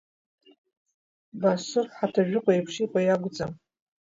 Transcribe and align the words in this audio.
Басыр 1.41 1.85
Ҳаҭажәыҟәа 1.97 2.53
еиԥш 2.55 2.75
иҟоу 2.83 3.01
иакәӡам. 3.03 3.51